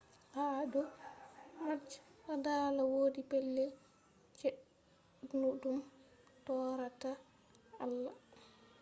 [0.33, 0.87] ha doo
[2.27, 3.71] majdalaa woodi pelel
[4.37, 5.79] chenudum
[6.45, 7.09] torata
[7.85, 8.15] allah